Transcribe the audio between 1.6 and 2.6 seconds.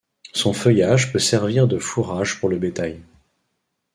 de fourrage pour le